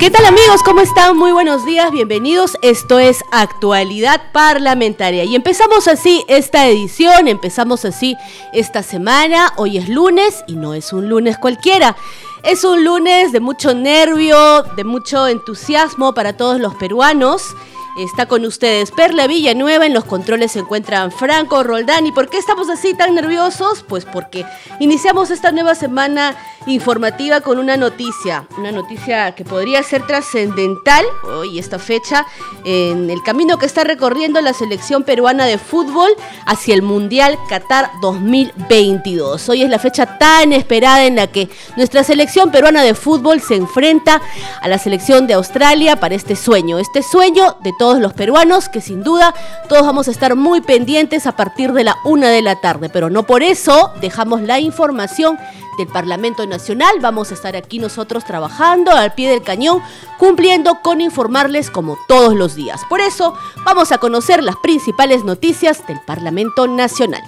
[0.00, 0.62] ¿Qué tal amigos?
[0.62, 1.14] ¿Cómo están?
[1.18, 2.56] Muy buenos días, bienvenidos.
[2.62, 5.24] Esto es Actualidad Parlamentaria.
[5.24, 8.16] Y empezamos así esta edición, empezamos así
[8.54, 9.52] esta semana.
[9.58, 11.98] Hoy es lunes y no es un lunes cualquiera.
[12.44, 17.54] Es un lunes de mucho nervio, de mucho entusiasmo para todos los peruanos.
[17.98, 22.06] Está con ustedes Perla Villanueva, en los controles se encuentran Franco Roldán.
[22.06, 23.84] ¿Y por qué estamos así tan nerviosos?
[23.86, 24.46] Pues porque
[24.78, 31.58] iniciamos esta nueva semana informativa con una noticia, una noticia que podría ser trascendental hoy
[31.58, 32.26] esta fecha
[32.64, 36.10] en el camino que está recorriendo la selección peruana de fútbol
[36.46, 39.48] hacia el Mundial Qatar 2022.
[39.48, 43.56] Hoy es la fecha tan esperada en la que nuestra selección peruana de fútbol se
[43.56, 44.20] enfrenta
[44.60, 48.80] a la selección de Australia para este sueño, este sueño de todos los peruanos que
[48.80, 49.34] sin duda
[49.68, 53.10] todos vamos a estar muy pendientes a partir de la una de la tarde, pero
[53.10, 55.38] no por eso dejamos la información
[55.80, 56.96] del Parlamento Nacional.
[57.00, 59.82] Vamos a estar aquí nosotros trabajando al pie del cañón,
[60.18, 62.82] cumpliendo con informarles como todos los días.
[62.88, 67.22] Por eso vamos a conocer las principales noticias del Parlamento Nacional.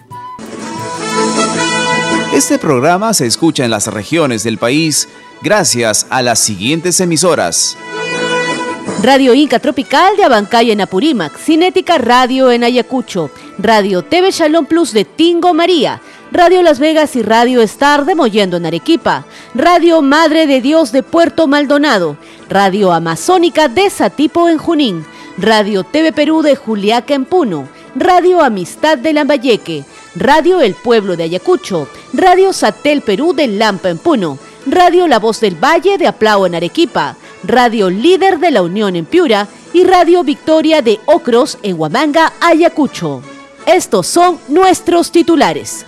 [2.32, 5.08] Este programa se escucha en las regiones del país
[5.42, 7.76] gracias a las siguientes emisoras.
[9.02, 14.92] Radio Inca Tropical de Abancay en Apurímac, Cinética Radio en Ayacucho, Radio TV Shalom Plus
[14.92, 16.00] de Tingo María,
[16.32, 21.02] Radio Las Vegas y Radio Star de Mollendo en Arequipa, Radio Madre de Dios de
[21.02, 22.16] Puerto Maldonado,
[22.48, 25.04] Radio Amazónica de Satipo en Junín,
[25.36, 29.84] Radio TV Perú de Juliaca en Puno, Radio Amistad de Lambayeque,
[30.16, 35.38] Radio El Pueblo de Ayacucho, Radio Satel Perú de Lampa en Puno, Radio La Voz
[35.38, 37.14] del Valle de Aplao en Arequipa,
[37.44, 39.48] Radio Líder de la Unión en Piura.
[39.74, 43.22] Y Radio Victoria de Ocros en Huamanga, Ayacucho.
[43.64, 45.86] Estos son nuestros titulares.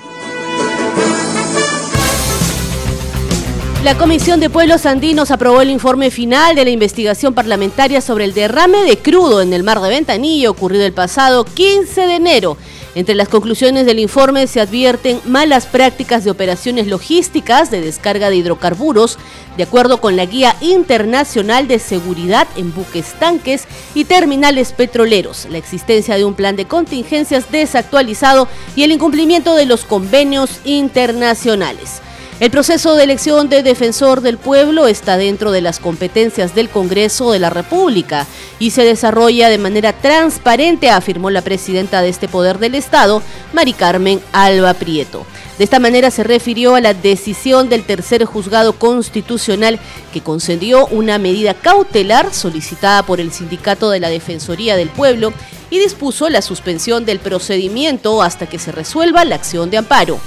[3.84, 8.32] La Comisión de Pueblos Andinos aprobó el informe final de la investigación parlamentaria sobre el
[8.32, 12.56] derrame de crudo en el mar de Ventanilla ocurrido el pasado 15 de enero.
[12.94, 18.36] Entre las conclusiones del informe se advierten malas prácticas de operaciones logísticas de descarga de
[18.36, 19.18] hidrocarburos,
[19.58, 23.64] de acuerdo con la Guía Internacional de Seguridad en buques tanques
[23.94, 29.66] y terminales petroleros, la existencia de un plan de contingencias desactualizado y el incumplimiento de
[29.66, 32.00] los convenios internacionales.
[32.40, 37.30] El proceso de elección de defensor del pueblo está dentro de las competencias del Congreso
[37.30, 38.26] de la República
[38.58, 43.22] y se desarrolla de manera transparente, afirmó la presidenta de este poder del Estado,
[43.52, 45.24] Mari Carmen Alba Prieto.
[45.58, 49.78] De esta manera se refirió a la decisión del tercer juzgado constitucional
[50.12, 55.32] que concedió una medida cautelar solicitada por el Sindicato de la Defensoría del Pueblo
[55.70, 60.18] y dispuso la suspensión del procedimiento hasta que se resuelva la acción de amparo.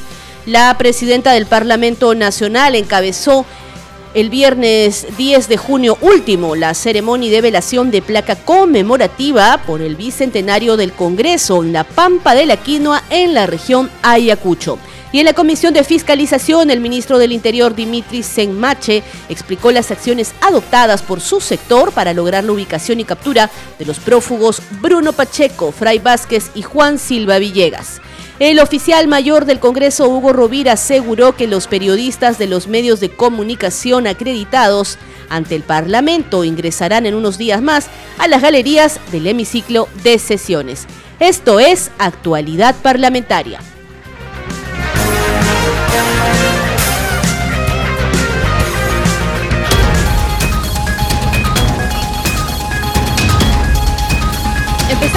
[0.47, 3.46] La presidenta del Parlamento Nacional encabezó
[4.13, 9.97] el viernes 10 de junio último la ceremonia de velación de placa conmemorativa por el
[9.97, 14.80] bicentenario del Congreso en la Pampa de la Quinoa en la región Ayacucho.
[15.12, 20.34] Y en la Comisión de Fiscalización, el ministro del Interior, Dimitri Senmache, explicó las acciones
[20.40, 25.74] adoptadas por su sector para lograr la ubicación y captura de los prófugos Bruno Pacheco,
[25.74, 28.00] Fray Vázquez y Juan Silva Villegas.
[28.40, 33.09] El oficial mayor del Congreso, Hugo Rovira, aseguró que los periodistas de los medios de
[33.09, 37.88] comunicación acreditados ante el Parlamento ingresarán en unos días más
[38.20, 40.86] a las galerías del hemiciclo de sesiones.
[41.20, 43.59] Esto es actualidad parlamentaria.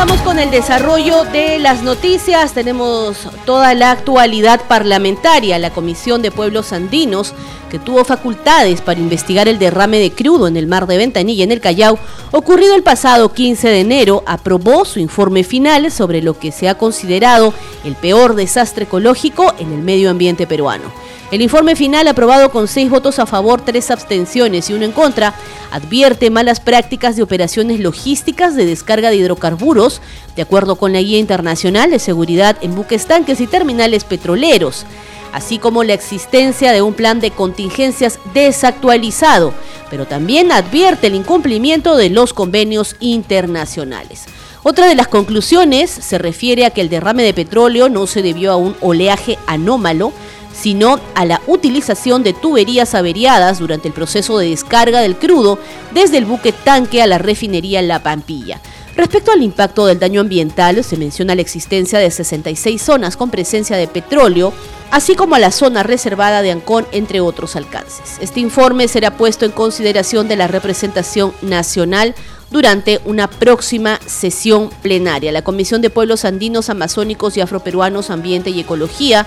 [0.01, 2.55] Empezamos con el desarrollo de las noticias.
[2.55, 5.59] Tenemos toda la actualidad parlamentaria.
[5.59, 7.35] La Comisión de Pueblos Andinos,
[7.71, 11.53] que tuvo facultades para investigar el derrame de crudo en el mar de Ventanilla en
[11.53, 11.99] el Callao,
[12.31, 16.79] ocurrido el pasado 15 de enero, aprobó su informe final sobre lo que se ha
[16.79, 17.53] considerado
[17.85, 21.10] el peor desastre ecológico en el medio ambiente peruano.
[21.31, 25.35] El informe final, aprobado con seis votos a favor, tres abstenciones y uno en contra,
[25.71, 30.01] advierte malas prácticas de operaciones logísticas de descarga de hidrocarburos,
[30.35, 34.85] de acuerdo con la Guía Internacional de Seguridad en buques tanques y terminales petroleros
[35.33, 39.55] así como la existencia de un plan de contingencias desactualizado,
[39.89, 44.25] pero también advierte el incumplimiento de los convenios internacionales.
[44.63, 48.53] Otra de las conclusiones se refiere a que el derrame de petróleo no se debió
[48.53, 50.13] a un oleaje anómalo,
[50.53, 55.59] sino a la utilización de tuberías averiadas durante el proceso de descarga del crudo
[55.93, 58.61] desde el buque tanque a la refinería La Pampilla.
[58.97, 63.77] Respecto al impacto del daño ambiental, se menciona la existencia de 66 zonas con presencia
[63.77, 64.53] de petróleo,
[64.91, 68.19] así como a la zona reservada de Ancón, entre otros alcances.
[68.21, 72.15] Este informe será puesto en consideración de la representación nacional
[72.51, 75.33] durante una próxima sesión plenaria.
[75.33, 79.25] La Comisión de Pueblos Andinos, Amazónicos y Afroperuanos, Ambiente y Ecología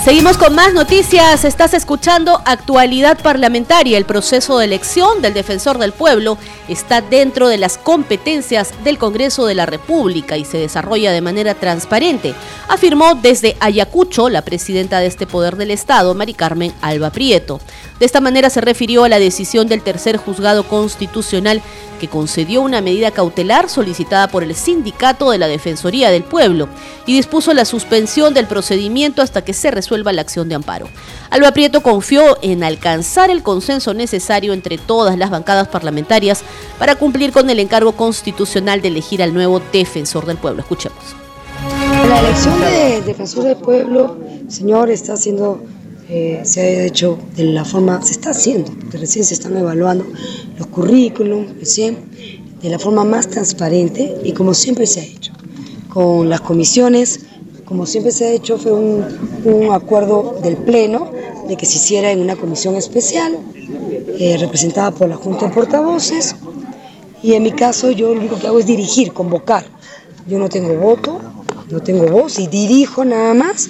[0.04, 1.46] Seguimos con más noticias.
[1.46, 3.98] Estás escuchando Actualidad Parlamentaria.
[3.98, 6.38] El proceso de elección del defensor del pueblo
[6.68, 11.56] está dentro de las competencias del Congreso de la República y se desarrolla de manera
[11.56, 12.36] transparente,
[12.68, 17.62] afirmó desde Ayacucho la presidenta de este poder del Estado, Mari Carmen Alba Prieto.
[18.04, 21.62] De esta manera se refirió a la decisión del tercer juzgado constitucional
[22.02, 26.68] que concedió una medida cautelar solicitada por el Sindicato de la Defensoría del Pueblo
[27.06, 30.90] y dispuso la suspensión del procedimiento hasta que se resuelva la acción de amparo.
[31.30, 36.44] Alba Prieto confió en alcanzar el consenso necesario entre todas las bancadas parlamentarias
[36.80, 40.60] para cumplir con el encargo constitucional de elegir al nuevo defensor del pueblo.
[40.60, 41.16] Escuchemos.
[42.10, 44.18] La elección de defensor del pueblo,
[44.50, 45.64] señor, está siendo
[46.16, 50.06] eh, se ha hecho de la forma, se está haciendo, porque recién se están evaluando
[50.60, 51.98] los currículums, recién,
[52.62, 55.34] de la forma más transparente y como siempre se ha hecho.
[55.90, 57.22] Con las comisiones,
[57.66, 59.04] como siempre se ha hecho, fue un,
[59.44, 61.10] un acuerdo del Pleno
[61.48, 63.36] de que se hiciera en una comisión especial,
[64.20, 66.36] eh, representada por la Junta de Portavoces,
[67.24, 69.66] y en mi caso yo lo único que hago es dirigir, convocar.
[70.28, 71.20] Yo no tengo voto,
[71.72, 73.68] no tengo voz y dirijo nada más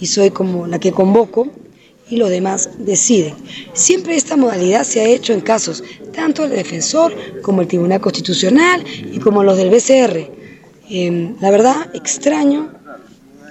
[0.00, 1.46] y soy como la que convoco
[2.08, 3.34] y los demás deciden.
[3.72, 5.82] Siempre esta modalidad se ha hecho en casos
[6.14, 10.30] tanto del defensor como el Tribunal Constitucional y como los del BCR.
[10.88, 12.72] Em, la verdad, extraño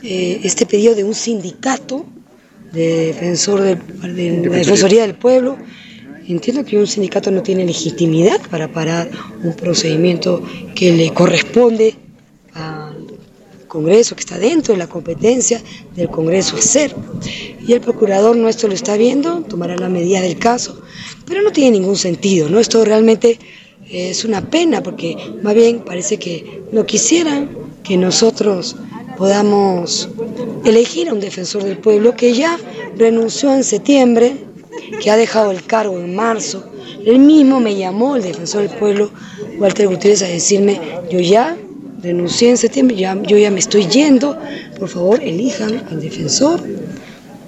[0.04, 2.06] eh, este pedido de un sindicato
[2.72, 4.08] de, defensor de, la
[4.58, 5.58] Defensoría del Pueblo.
[6.28, 9.10] Entiendo que un sindicato no tiene legitimidad para parar
[9.44, 10.44] un procedimiento
[10.74, 11.96] que le corresponde
[13.68, 15.62] Congreso, que está dentro de la competencia
[15.96, 16.96] del Congreso hacer.
[17.68, 20.82] Y el procurador nuestro lo está viendo, tomará la medida del caso,
[21.26, 22.60] pero no tiene ningún sentido, ¿no?
[22.60, 23.40] Esto realmente
[23.90, 27.50] es una pena porque más bien parece que no quisieran
[27.84, 28.76] que nosotros
[29.18, 30.10] podamos
[30.64, 32.58] elegir a un defensor del pueblo que ya
[32.98, 34.36] renunció en septiembre,
[35.02, 36.64] que ha dejado el cargo en marzo.
[37.06, 39.12] Él mismo me llamó, el defensor del pueblo,
[39.60, 41.56] Walter Gutiérrez, a decirme, yo ya
[42.06, 44.38] renuncié en septiembre, ya, yo ya me estoy yendo,
[44.80, 46.62] por favor elijan al defensor.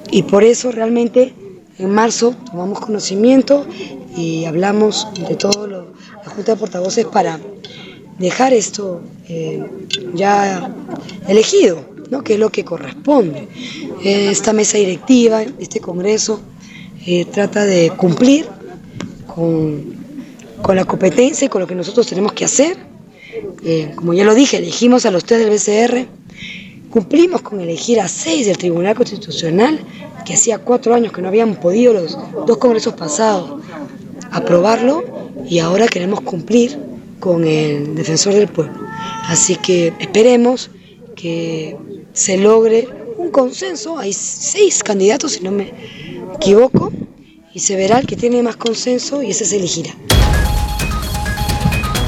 [0.09, 1.33] Y por eso realmente
[1.77, 3.67] en marzo tomamos conocimiento
[4.15, 7.39] y hablamos de todo lo, la Junta de Portavoces para
[8.17, 9.63] dejar esto eh,
[10.13, 10.73] ya
[11.27, 12.23] elegido, ¿no?
[12.23, 13.47] que es lo que corresponde.
[14.03, 16.39] Esta mesa directiva, este Congreso,
[17.05, 18.47] eh, trata de cumplir
[19.27, 19.93] con,
[20.63, 22.86] con la competencia y con lo que nosotros tenemos que hacer
[23.63, 26.07] eh, como ya lo dije, elegimos a los tres del BCR,
[26.89, 29.79] cumplimos con elegir a seis del Tribunal Constitucional,
[30.25, 33.61] que hacía cuatro años que no habían podido los dos congresos pasados
[34.31, 35.03] aprobarlo
[35.49, 36.77] y ahora queremos cumplir
[37.19, 38.73] con el defensor del pueblo.
[39.27, 40.69] Así que esperemos
[41.15, 41.77] que
[42.13, 43.97] se logre un consenso.
[43.97, 45.73] Hay seis candidatos, si no me
[46.35, 46.91] equivoco,
[47.53, 49.95] y se verá el que tiene más consenso y ese se elegirá.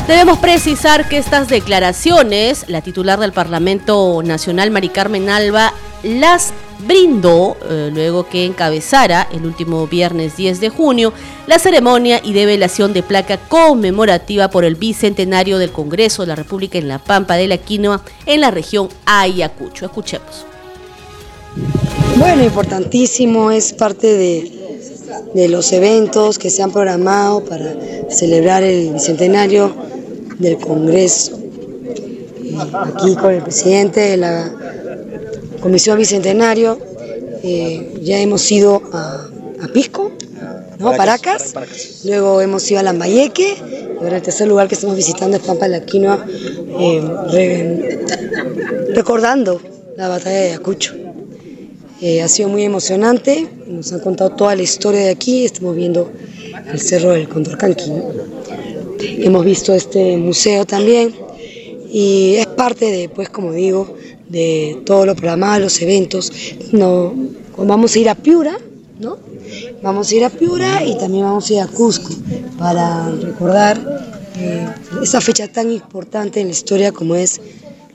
[0.10, 7.56] Debemos precisar que estas declaraciones, la titular del Parlamento Nacional, Mari Carmen Alba, las brindó
[7.70, 11.14] eh, luego que encabezara el último viernes 10 de junio
[11.46, 16.80] la ceremonia y develación de placa conmemorativa por el bicentenario del Congreso de la República
[16.80, 19.86] en La Pampa de la Quinoa en la región Ayacucho.
[19.86, 20.44] Escuchemos.
[22.16, 24.52] Bueno, importantísimo, es parte de,
[25.36, 27.76] de los eventos que se han programado para
[28.10, 29.89] celebrar el bicentenario
[30.40, 31.38] del Congreso.
[32.74, 34.52] Aquí con el presidente de la
[35.62, 36.80] Comisión Bicentenario,
[37.44, 39.28] eh, ya hemos ido a,
[39.74, 40.12] Pisco,
[40.80, 40.94] ¿no?
[40.94, 41.54] Paracas,
[42.06, 43.58] luego hemos ido a Lambayeque,
[44.00, 46.26] y ahora el tercer lugar que estamos visitando es Pampa de la Quinoa,
[46.80, 48.06] eh,
[48.96, 49.62] recordando
[49.98, 50.96] la batalla de Ayacucho.
[52.02, 56.10] Eh, ha sido muy emocionante, nos han contado toda la historia de aquí, estamos viendo
[56.72, 57.58] el Cerro del Condor
[59.02, 61.16] Hemos visto este museo también
[61.92, 63.96] y es parte de, pues como digo,
[64.28, 66.32] de todo lo programado, los eventos.
[66.72, 67.14] No,
[67.58, 68.58] vamos a ir a Piura,
[69.00, 69.18] ¿no?
[69.82, 72.14] Vamos a ir a Piura y también vamos a ir a Cusco
[72.58, 73.80] para recordar
[74.38, 74.68] eh,
[75.02, 77.42] esa fecha tan importante en la historia como es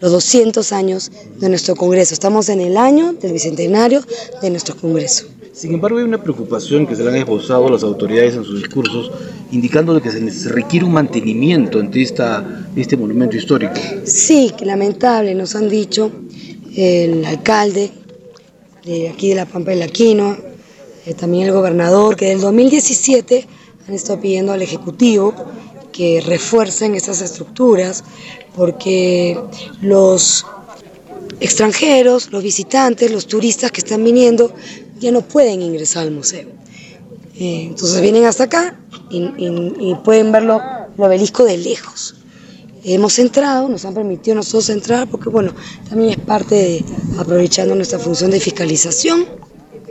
[0.00, 2.14] los 200 años de nuestro Congreso.
[2.14, 4.02] Estamos en el año del bicentenario
[4.42, 5.26] de nuestro Congreso.
[5.52, 9.12] Sin embargo, hay una preocupación que se le han esbozado las autoridades en sus discursos,
[9.54, 13.75] indicando que se requiere un mantenimiento ante esta, este monumento histórico.
[14.04, 16.11] Sí, que lamentable, nos han dicho
[16.76, 17.92] el alcalde
[18.84, 20.37] de aquí de La Pampa del Aquino,
[21.06, 23.46] eh, también el gobernador, que del 2017
[23.88, 25.34] han estado pidiendo al Ejecutivo
[25.92, 28.02] que refuercen estas estructuras,
[28.56, 29.38] porque
[29.80, 30.44] los
[31.38, 34.52] extranjeros, los visitantes, los turistas que están viniendo
[34.99, 36.49] ya no pueden ingresar al museo.
[37.37, 38.78] Eh, entonces vienen hasta acá
[39.14, 40.61] y, pueden verlo
[40.97, 42.16] el obelisco de lejos.
[42.85, 45.54] Hemos entrado, nos han permitido nosotros entrar porque bueno,
[45.88, 46.85] también es parte de
[47.18, 49.26] aprovechando nuestra función de fiscalización,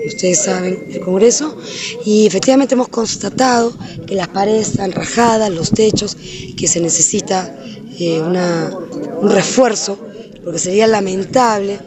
[0.06, 1.58] ustedes saben, el Congreso,
[2.06, 3.74] y efectivamente hemos constatado
[4.06, 6.16] que las paredes están rajadas, los techos,
[6.56, 7.56] que se necesita
[8.00, 9.98] eh, un refuerzo,
[10.44, 11.80] porque sería lamentable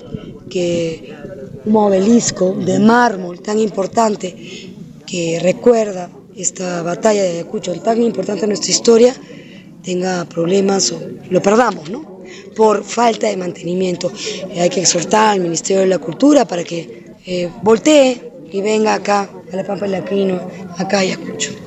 [0.49, 1.15] que
[1.65, 4.73] un obelisco de mármol tan importante
[5.07, 9.15] que recuerda esta batalla de Ayacucho, tan importante en nuestra historia,
[9.83, 11.01] tenga problemas o
[11.31, 12.21] lo perdamos, ¿no?
[12.55, 14.13] Por falta de mantenimiento.
[14.59, 19.31] hay que exhortar al Ministerio de la Cultura para que eh, voltee y venga acá
[19.53, 20.41] a la Pampa del Aquino,
[20.77, 21.66] acá a Ayacucho.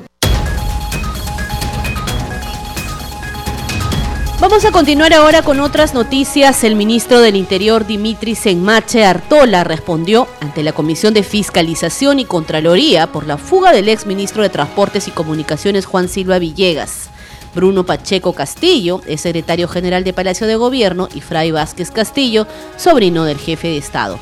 [4.59, 6.65] Vamos a continuar ahora con otras noticias.
[6.65, 13.07] El ministro del Interior, Dimitri Senmache Artola, respondió ante la Comisión de Fiscalización y Contraloría
[13.07, 17.09] por la fuga del ex ministro de Transportes y Comunicaciones, Juan Silva Villegas.
[17.55, 23.23] Bruno Pacheco Castillo es secretario general de Palacio de Gobierno y Fray Vázquez Castillo, sobrino
[23.23, 24.19] del jefe de Estado.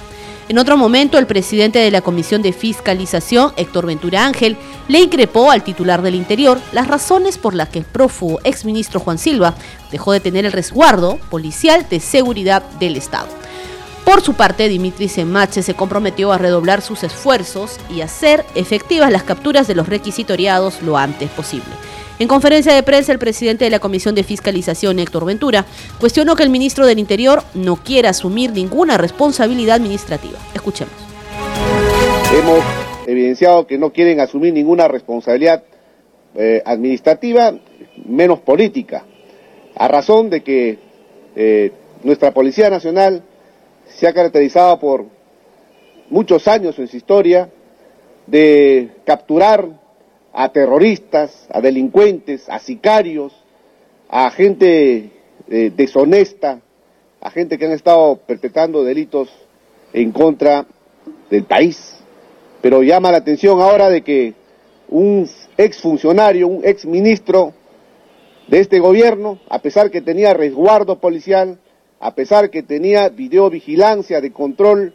[0.50, 4.56] En otro momento, el presidente de la Comisión de Fiscalización, Héctor Ventura Ángel,
[4.88, 9.17] le increpó al titular del Interior las razones por las que el prófugo exministro Juan
[9.17, 9.56] Silva
[9.91, 13.27] dejó de tener el resguardo policial de seguridad del Estado.
[14.06, 19.24] Por su parte, Dimitri Semache se comprometió a redoblar sus esfuerzos y hacer efectivas las
[19.24, 21.67] capturas de los requisitoriados lo antes posible.
[22.20, 25.65] En conferencia de prensa, el presidente de la Comisión de Fiscalización, Héctor Ventura,
[26.00, 30.39] cuestionó que el ministro del Interior no quiera asumir ninguna responsabilidad administrativa.
[30.56, 30.96] Escuchemos.
[32.34, 32.63] Hemos
[33.07, 35.63] evidenciado que no quieren asumir ninguna responsabilidad
[36.35, 37.57] eh, administrativa,
[38.05, 39.05] menos política,
[39.75, 40.77] a razón de que
[41.35, 41.71] eh,
[42.03, 43.23] nuestra Policía Nacional
[43.85, 45.05] se ha caracterizado por
[46.09, 47.49] muchos años en su historia
[48.27, 49.67] de capturar
[50.33, 53.33] a terroristas, a delincuentes, a sicarios,
[54.09, 55.11] a gente
[55.49, 56.59] eh, deshonesta,
[57.21, 59.29] a gente que han estado perpetrando delitos
[59.93, 60.65] en contra
[61.29, 61.97] del país.
[62.67, 64.33] Pero llama la atención ahora de que
[64.89, 67.53] un exfuncionario, un exministro
[68.50, 71.59] de este gobierno, a pesar que tenía resguardo policial,
[72.01, 74.93] a pesar que tenía videovigilancia de control,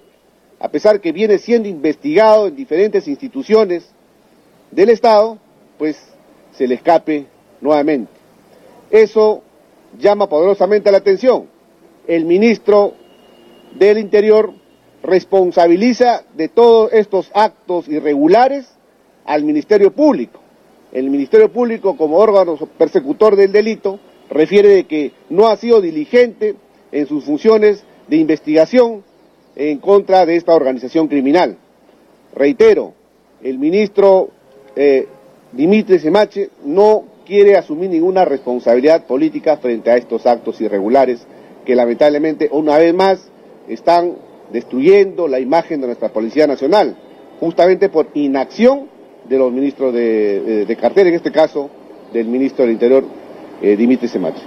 [0.61, 3.89] a pesar que viene siendo investigado en diferentes instituciones,
[4.71, 5.39] del Estado,
[5.79, 5.97] pues
[6.53, 7.25] se le escape
[7.63, 8.13] nuevamente.
[8.91, 9.41] Eso
[9.99, 11.47] llama poderosamente la atención.
[12.07, 12.93] El ministro
[13.79, 14.53] del Interior
[15.03, 18.67] responsabiliza de todos estos actos irregulares
[19.25, 20.41] al Ministerio Público.
[20.93, 23.99] El Ministerio Público, como órgano persecutor del delito,
[24.31, 26.55] refiere de que no ha sido diligente
[26.93, 29.03] en sus funciones de investigación
[29.57, 31.57] en contra de esta organización criminal.
[32.35, 32.95] Reitero,
[33.43, 34.31] el ministro
[34.77, 35.07] eh,
[35.53, 41.27] Dimitri Semache no quiere asumir ninguna responsabilidad política frente a estos actos irregulares
[41.65, 43.31] que lamentablemente una vez más
[43.69, 44.15] están
[44.53, 46.97] destruyendo la imagen de nuestra Policía Nacional,
[47.41, 48.89] justamente por inacción
[49.29, 51.71] de los ministros de, de, cartera, en este caso
[52.13, 53.05] del ministro del Interior,
[53.63, 54.43] eh, Dimitri Semachi.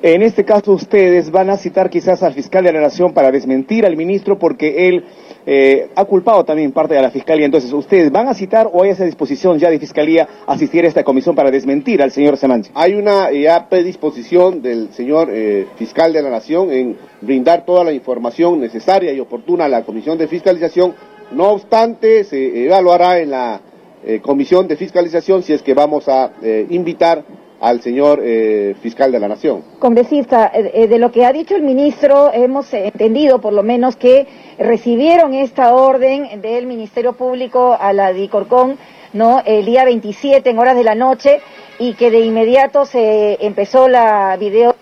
[0.00, 3.84] En este caso ustedes van a citar quizás al fiscal de la Nación para desmentir
[3.84, 5.04] al ministro porque él
[5.50, 7.46] eh, ha culpado también parte de la fiscalía.
[7.46, 11.02] Entonces, ¿ustedes van a citar o hay esa disposición ya de fiscalía asistir a esta
[11.02, 12.70] comisión para desmentir al señor Semanchi?
[12.74, 17.92] Hay una ya predisposición del señor eh, fiscal de la Nación en brindar toda la
[17.92, 20.94] información necesaria y oportuna a la comisión de fiscalización.
[21.32, 23.62] No obstante, se evaluará en la
[24.04, 26.30] eh, comisión de fiscalización si es que vamos a
[26.68, 27.24] invitar
[27.60, 29.62] al señor eh, fiscal de la Nación.
[29.78, 33.96] Congresista, eh, eh, de lo que ha dicho el ministro, hemos entendido por lo menos
[33.96, 34.26] que
[34.58, 38.78] recibieron esta orden del Ministerio Público a la DICORCON
[39.12, 39.42] ¿no?
[39.44, 41.40] el día 27 en horas de la noche
[41.78, 44.74] y que de inmediato se empezó la video,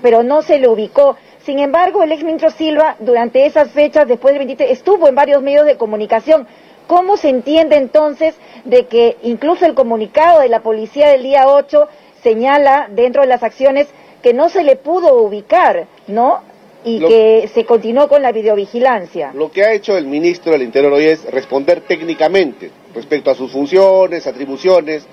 [0.00, 1.16] pero no se le ubicó.
[1.44, 5.66] Sin embargo, el exministro Silva, durante esas fechas, después del 27, estuvo en varios medios
[5.66, 6.46] de comunicación.
[6.86, 11.88] ¿Cómo se entiende entonces de que incluso el comunicado de la policía del día 8
[12.22, 13.88] señala dentro de las acciones
[14.22, 16.40] que no se le pudo ubicar, ¿no?
[16.84, 19.30] Y que se continuó con la videovigilancia.
[19.34, 23.52] Lo que ha hecho el ministro del Interior hoy es responder técnicamente respecto a sus
[23.52, 25.06] funciones, atribuciones,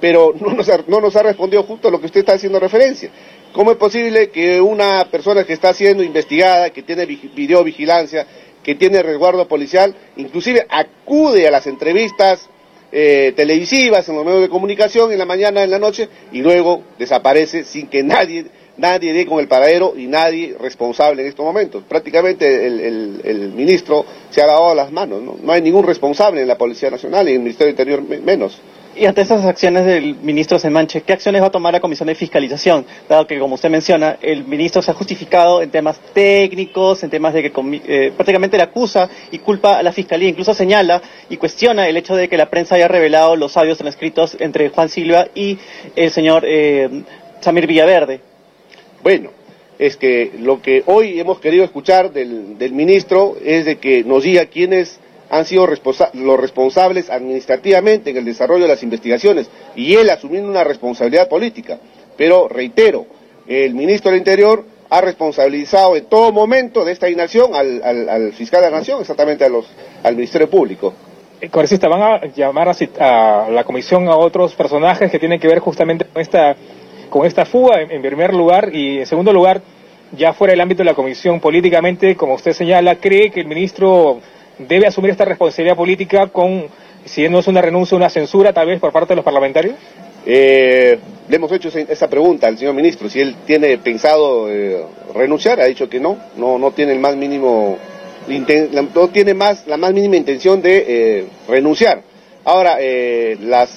[0.00, 2.60] pero no nos ha, no nos ha respondido justo a lo que usted está haciendo
[2.60, 3.10] referencia.
[3.52, 8.26] ¿Cómo es posible que una persona que está siendo investigada, que tiene videovigilancia,
[8.62, 12.48] que tiene resguardo policial, inclusive acude a las entrevistas
[12.98, 16.82] eh, televisivas, en los medios de comunicación, en la mañana, en la noche, y luego
[16.98, 18.46] desaparece sin que nadie,
[18.78, 21.84] nadie dé con el paradero y nadie responsable en estos momentos.
[21.86, 25.36] Prácticamente el, ministro se ha lavado las manos, ¿no?
[25.42, 28.58] no hay ningún responsable en la Policía Nacional y en el Ministerio del Interior menos.
[28.98, 32.14] Y ante esas acciones del ministro Semanche, ¿qué acciones va a tomar la Comisión de
[32.14, 32.86] Fiscalización?
[33.06, 37.34] Dado que, como usted menciona, el ministro se ha justificado en temas técnicos, en temas
[37.34, 37.52] de que
[37.86, 42.16] eh, prácticamente le acusa y culpa a la Fiscalía, incluso señala y cuestiona el hecho
[42.16, 45.58] de que la prensa haya revelado los audios transcritos entre Juan Silva y
[45.94, 46.88] el señor eh,
[47.40, 48.20] Samir Villaverde.
[49.02, 49.28] Bueno,
[49.78, 54.22] es que lo que hoy hemos querido escuchar del, del ministro es de que nos
[54.22, 59.94] diga quién es han sido los responsables administrativamente en el desarrollo de las investigaciones y
[59.94, 61.78] él asumiendo una responsabilidad política.
[62.16, 63.06] Pero reitero,
[63.46, 68.70] el ministro del Interior ha responsabilizado en todo momento de esta inacción al, fiscal de
[68.70, 69.66] la Nación, exactamente a los,
[70.02, 70.94] al Ministerio Público.
[71.40, 75.58] Eh, congresista, ¿van a llamar a, la comisión a otros personajes que tienen que ver
[75.58, 76.56] justamente con esta,
[77.10, 78.70] con esta fuga, en primer lugar?
[78.72, 79.60] Y en segundo lugar,
[80.16, 84.20] ya fuera del ámbito de la comisión políticamente, como usted señala, ¿cree que el ministro
[84.58, 86.66] debe asumir esta responsabilidad política con,
[87.04, 89.74] si no es una renuncia, una censura tal vez por parte de los parlamentarios?
[90.24, 94.82] Eh, le hemos hecho esa pregunta al señor ministro, si él tiene pensado eh,
[95.14, 97.78] renunciar, ha dicho que no, no, no tiene el más mínimo,
[98.94, 102.02] no tiene más, la más mínima intención de eh, renunciar.
[102.44, 102.78] Ahora,
[103.40, 103.76] las,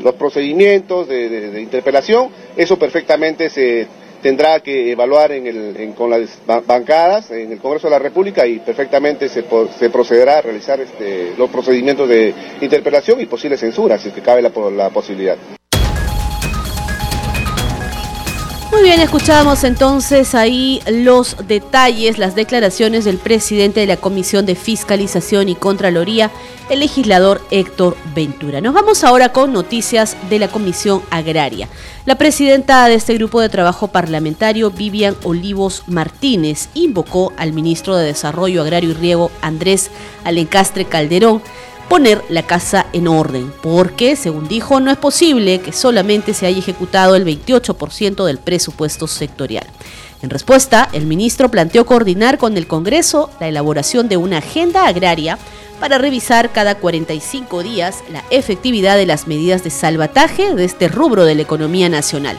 [0.00, 3.88] los procedimientos de interpelación, eso perfectamente se
[4.24, 8.58] tendrá que evaluar en el, con las bancadas en el Congreso de la República y
[8.58, 9.44] perfectamente se,
[9.78, 12.32] se procederá a realizar este, los procedimientos de
[12.62, 15.36] interpelación y posible censura, si es que cabe la, la posibilidad.
[18.70, 24.56] Muy bien, escuchamos entonces ahí los detalles, las declaraciones del presidente de la Comisión de
[24.56, 26.30] Fiscalización y Contraloría,
[26.70, 28.60] el legislador Héctor Ventura.
[28.60, 31.68] Nos vamos ahora con noticias de la Comisión Agraria.
[32.04, 38.06] La presidenta de este grupo de trabajo parlamentario, Vivian Olivos Martínez, invocó al ministro de
[38.06, 39.90] Desarrollo Agrario y Riego, Andrés
[40.24, 41.42] Alencastre Calderón,
[41.88, 46.58] poner la casa en orden, porque, según dijo, no es posible que solamente se haya
[46.58, 49.66] ejecutado el 28% del presupuesto sectorial.
[50.22, 55.38] En respuesta, el ministro planteó coordinar con el Congreso la elaboración de una agenda agraria
[55.80, 61.24] para revisar cada 45 días la efectividad de las medidas de salvataje de este rubro
[61.24, 62.38] de la economía nacional.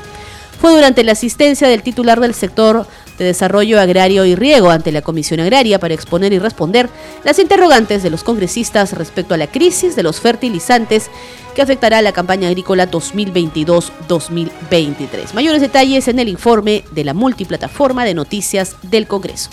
[0.60, 5.01] Fue durante la asistencia del titular del sector de Desarrollo Agrario y Riego ante la
[5.01, 6.89] Comisión Agraria para exponer y responder
[7.23, 11.10] las interrogantes de los congresistas respecto a la crisis de los fertilizantes
[11.56, 15.34] que afectará a la campaña agrícola 2022-2023.
[15.34, 19.49] Mayores detalles en el informe de la multiplataforma de noticias del Congreso.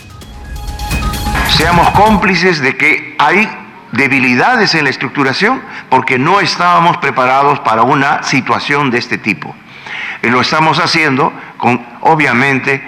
[1.56, 3.48] Seamos cómplices de que hay
[3.92, 9.54] debilidades en la estructuración porque no estábamos preparados para una situación de este tipo.
[10.22, 12.82] Y lo estamos haciendo con, obviamente,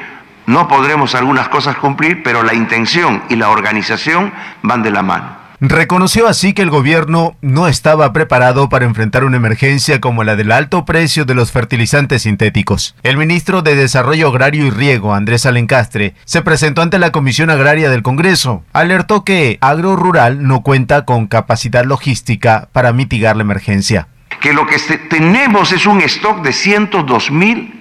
[0.47, 5.45] no podremos algunas cosas cumplir, pero la intención y la organización van de la mano.
[5.61, 10.53] Reconoció así que el gobierno no estaba preparado para enfrentar una emergencia como la del
[10.53, 12.95] alto precio de los fertilizantes sintéticos.
[13.03, 17.89] El ministro de Desarrollo Agrario y Riego, Andrés Alencastre, se presentó ante la Comisión Agraria
[17.89, 18.63] del Congreso.
[18.75, 24.09] Alertó que Agro Rural no cuenta con capacidad logística para mitigar la emergencia.
[24.41, 24.79] Que lo que
[25.09, 27.81] tenemos es un stock de 102 mil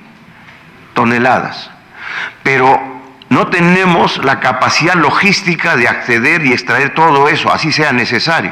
[0.93, 1.69] toneladas,
[2.43, 2.79] pero
[3.29, 8.51] no tenemos la capacidad logística de acceder y extraer todo eso, así sea necesario.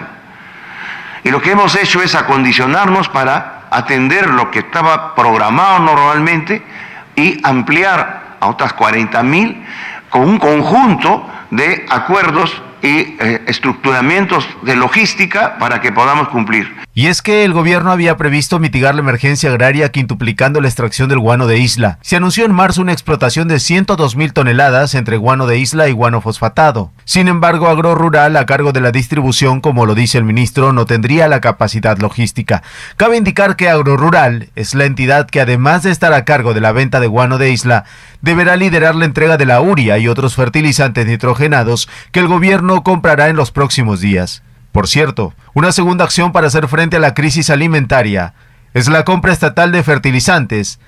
[1.23, 6.63] Y lo que hemos hecho es acondicionarnos para atender lo que estaba programado normalmente
[7.15, 9.63] y ampliar a otras 40 mil
[10.09, 16.75] con un conjunto de acuerdos y eh, estructuramientos de logística para que podamos cumplir.
[16.93, 21.19] Y es que el gobierno había previsto mitigar la emergencia agraria quintuplicando la extracción del
[21.19, 21.99] guano de isla.
[22.01, 25.93] Se anunció en marzo una explotación de 102 mil toneladas entre guano de isla y
[25.93, 26.91] guano fosfatado.
[27.05, 30.85] Sin embargo, Agro Rural, a cargo de la distribución, como lo dice el ministro, no
[30.85, 32.61] tendría la capacidad logística.
[32.97, 36.61] Cabe indicar que Agro Rural es la entidad que, además de estar a cargo de
[36.61, 37.85] la venta de guano de isla,
[38.21, 43.29] deberá liderar la entrega de la uria y otros fertilizantes nitrogenados que el gobierno comprará
[43.29, 44.43] en los próximos días.
[44.71, 48.33] Por cierto, una segunda acción para hacer frente a la crisis alimentaria
[48.73, 50.79] es la compra estatal de fertilizantes,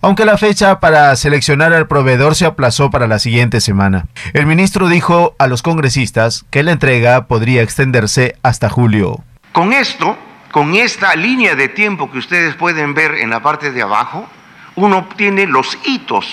[0.00, 4.06] aunque la fecha para seleccionar al proveedor se aplazó para la siguiente semana.
[4.32, 9.24] El ministro dijo a los congresistas que la entrega podría extenderse hasta julio.
[9.52, 10.16] Con esto,
[10.50, 14.28] con esta línea de tiempo que ustedes pueden ver en la parte de abajo,
[14.76, 16.26] uno obtiene los hitos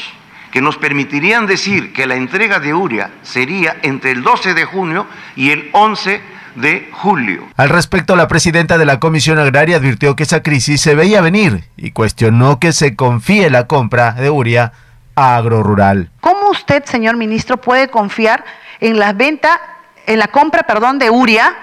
[0.51, 5.05] que nos permitirían decir que la entrega de Uria sería entre el 12 de junio
[5.35, 6.21] y el 11
[6.55, 7.47] de julio.
[7.55, 11.65] Al respecto, la presidenta de la Comisión Agraria advirtió que esa crisis se veía venir
[11.77, 14.73] y cuestionó que se confíe la compra de Uria
[15.15, 16.11] a Agrorural.
[16.21, 18.43] ¿Cómo usted, señor ministro, puede confiar
[18.79, 19.59] en la venta,
[20.05, 21.55] en la compra, perdón, de Uria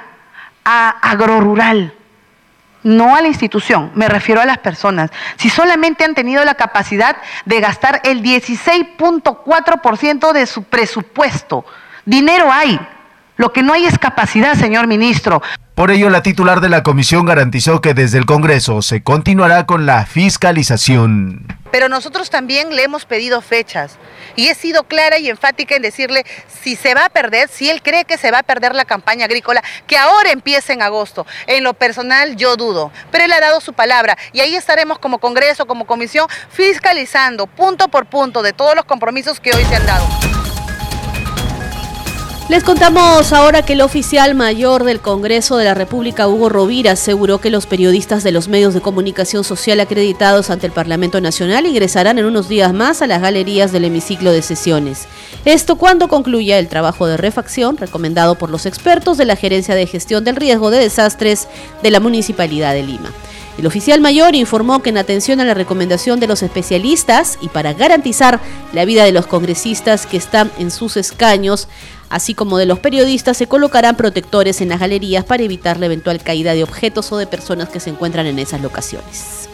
[0.64, 1.92] a Agrorural?
[2.86, 5.10] No a la institución, me refiero a las personas.
[5.36, 11.64] Si solamente han tenido la capacidad de gastar el 16.4% de su presupuesto,
[12.04, 12.78] dinero hay.
[13.36, 15.42] Lo que no hay es capacidad, señor ministro.
[15.74, 19.84] Por ello, la titular de la comisión garantizó que desde el Congreso se continuará con
[19.84, 21.46] la fiscalización.
[21.70, 23.98] Pero nosotros también le hemos pedido fechas
[24.36, 27.82] y he sido clara y enfática en decirle si se va a perder, si él
[27.82, 31.26] cree que se va a perder la campaña agrícola, que ahora empiece en agosto.
[31.46, 35.18] En lo personal yo dudo, pero él ha dado su palabra y ahí estaremos como
[35.18, 39.84] Congreso, como comisión, fiscalizando punto por punto de todos los compromisos que hoy se han
[39.84, 40.35] dado.
[42.48, 47.40] Les contamos ahora que el oficial mayor del Congreso de la República, Hugo Rovira, aseguró
[47.40, 52.20] que los periodistas de los medios de comunicación social acreditados ante el Parlamento Nacional ingresarán
[52.20, 55.08] en unos días más a las galerías del hemiciclo de sesiones.
[55.44, 59.88] Esto cuando concluya el trabajo de refacción recomendado por los expertos de la Gerencia de
[59.88, 61.48] Gestión del Riesgo de Desastres
[61.82, 63.10] de la Municipalidad de Lima.
[63.58, 67.72] El oficial mayor informó que en atención a la recomendación de los especialistas y para
[67.72, 68.38] garantizar
[68.74, 71.66] la vida de los congresistas que están en sus escaños,
[72.10, 76.22] así como de los periodistas, se colocarán protectores en las galerías para evitar la eventual
[76.22, 79.48] caída de objetos o de personas que se encuentran en esas locaciones.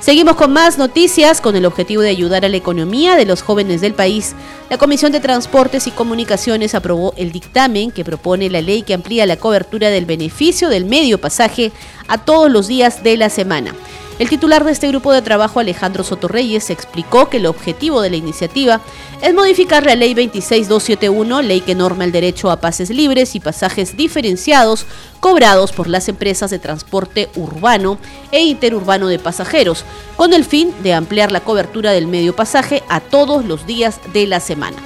[0.00, 3.80] Seguimos con más noticias con el objetivo de ayudar a la economía de los jóvenes
[3.80, 4.34] del país.
[4.70, 9.26] La Comisión de Transportes y Comunicaciones aprobó el dictamen que propone la ley que amplía
[9.26, 11.72] la cobertura del beneficio del medio pasaje
[12.06, 13.74] a todos los días de la semana.
[14.18, 18.16] El titular de este grupo de trabajo, Alejandro Sotorreyes, explicó que el objetivo de la
[18.16, 18.80] iniciativa
[19.22, 23.96] es modificar la Ley 26271, ley que norma el derecho a pases libres y pasajes
[23.96, 24.86] diferenciados
[25.20, 27.98] cobrados por las empresas de transporte urbano
[28.32, 29.84] e interurbano de pasajeros,
[30.16, 34.26] con el fin de ampliar la cobertura del medio pasaje a todos los días de
[34.26, 34.76] la semana.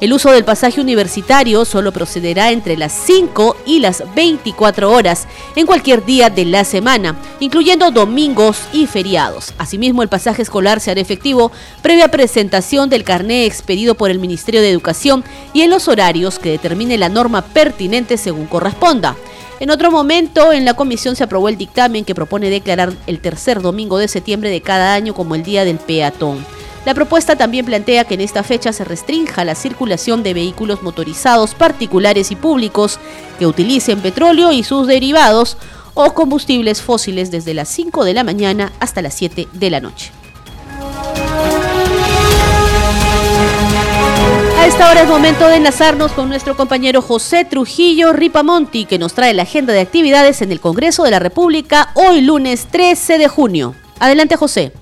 [0.00, 5.66] El uso del pasaje universitario solo procederá entre las 5 y las 24 horas en
[5.66, 9.54] cualquier día de la semana, incluyendo domingos y feriados.
[9.58, 11.50] Asimismo, el pasaje escolar se hará efectivo
[11.82, 16.52] previa presentación del carné expedido por el Ministerio de Educación y en los horarios que
[16.52, 19.16] determine la norma pertinente según corresponda.
[19.58, 23.60] En otro momento, en la comisión se aprobó el dictamen que propone declarar el tercer
[23.60, 26.46] domingo de septiembre de cada año como el Día del Peatón.
[26.84, 31.54] La propuesta también plantea que en esta fecha se restrinja la circulación de vehículos motorizados
[31.54, 32.98] particulares y públicos
[33.38, 35.56] que utilicen petróleo y sus derivados
[35.94, 40.12] o combustibles fósiles desde las 5 de la mañana hasta las 7 de la noche.
[44.58, 49.14] A esta hora es momento de enlazarnos con nuestro compañero José Trujillo Ripamonti, que nos
[49.14, 53.28] trae la agenda de actividades en el Congreso de la República hoy lunes 13 de
[53.28, 53.74] junio.
[53.98, 54.72] Adelante, José.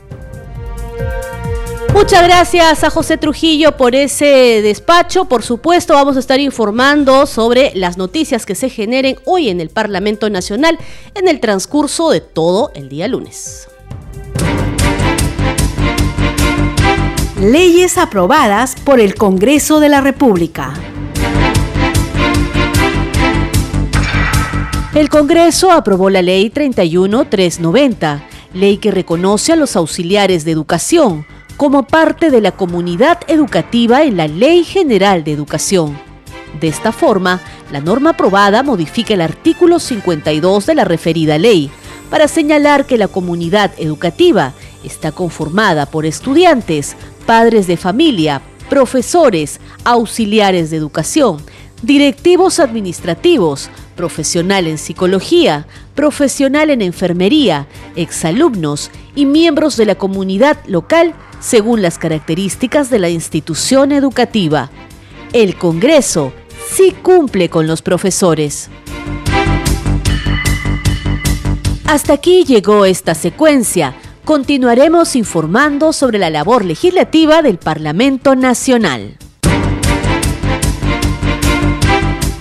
[1.92, 5.26] Muchas gracias a José Trujillo por ese despacho.
[5.26, 9.68] Por supuesto, vamos a estar informando sobre las noticias que se generen hoy en el
[9.68, 10.78] Parlamento Nacional
[11.14, 13.68] en el transcurso de todo el día lunes.
[17.40, 20.74] Leyes aprobadas por el Congreso de la República.
[24.94, 31.82] El Congreso aprobó la Ley 31390, ley que reconoce a los auxiliares de educación como
[31.82, 35.98] parte de la comunidad educativa en la Ley General de Educación.
[36.58, 41.70] De esta forma, la norma aprobada modifica el artículo 52 de la referida ley
[42.10, 50.70] para señalar que la comunidad educativa está conformada por estudiantes, padres de familia, profesores, auxiliares
[50.70, 51.42] de educación,
[51.82, 57.66] directivos administrativos, profesional en psicología, profesional en enfermería,
[57.96, 64.70] exalumnos y miembros de la comunidad local según las características de la institución educativa.
[65.32, 66.32] El Congreso
[66.70, 68.68] sí cumple con los profesores.
[71.86, 73.94] Hasta aquí llegó esta secuencia.
[74.24, 79.16] Continuaremos informando sobre la labor legislativa del Parlamento Nacional.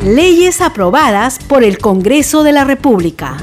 [0.04, 3.38] Leyes aprobadas por el Congreso de la República.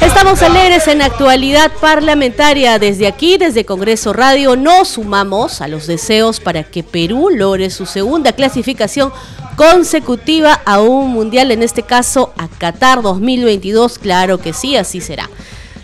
[0.00, 2.78] Estamos alegres en actualidad parlamentaria.
[2.78, 7.84] Desde aquí, desde Congreso Radio, nos sumamos a los deseos para que Perú logre su
[7.84, 9.12] segunda clasificación
[9.56, 13.98] consecutiva a un mundial, en este caso a Qatar 2022.
[13.98, 15.28] Claro que sí, así será.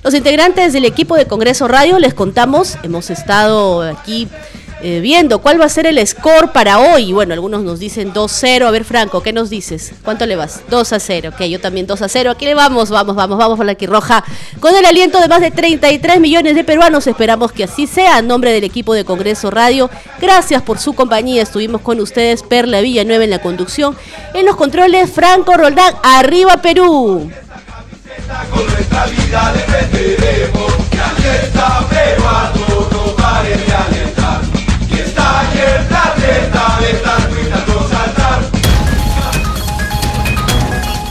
[0.05, 4.29] Los integrantes del equipo de Congreso Radio les contamos, hemos estado aquí
[4.87, 7.14] eh, viendo cuál va a ser el score para hoy.
[7.14, 8.66] Bueno, algunos nos dicen 2-0.
[8.66, 9.94] A ver, Franco, ¿qué nos dices?
[10.05, 10.61] ¿Cuánto le vas?
[10.68, 11.31] 2 a 0.
[11.33, 12.31] Ok, yo también 2 a 0.
[12.31, 14.23] Aquí le vamos, vamos, vamos, vamos por la roja.
[14.61, 18.18] Con el aliento de más de 33 millones de peruanos, esperamos que así sea.
[18.18, 19.88] En nombre del equipo de Congreso Radio,
[20.20, 21.42] gracias por su compañía.
[21.42, 23.97] Estuvimos con ustedes, Perla Villanueva en la conducción.
[24.35, 27.31] En los controles, Franco Roldán, arriba Perú.
[28.53, 30.75] Con nuestra vida defenderemos